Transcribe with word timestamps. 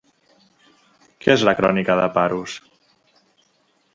Què 1.25 1.31
és 1.33 1.43
la 1.49 1.53
crònica 1.59 1.99
de 2.01 2.09
Paros? 2.17 2.57